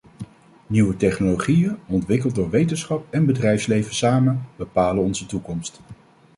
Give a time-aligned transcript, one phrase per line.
[0.67, 5.79] Nieuwe technologieën, ontwikkeld door wetenschap en bedrijfsleven samen, bepalen onze toekomst.